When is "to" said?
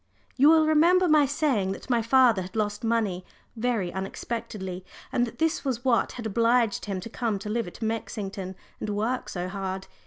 7.01-7.07, 7.37-7.49